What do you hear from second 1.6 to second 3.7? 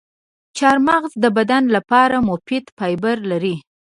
لپاره مفید فایبر لري.